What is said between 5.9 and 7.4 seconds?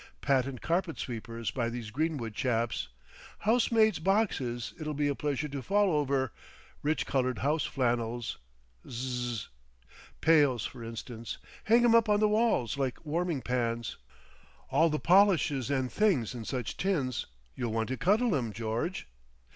over—rich coloured